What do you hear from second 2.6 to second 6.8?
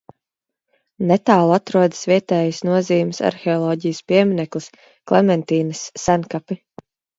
nozīmes arheoloģijas piemineklis– Klementīnes senkapi.